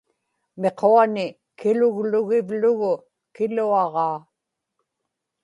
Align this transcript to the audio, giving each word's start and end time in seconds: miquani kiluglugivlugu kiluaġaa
miquani 0.61 1.25
kiluglugivlugu 1.59 2.91
kiluaġaa 3.35 4.17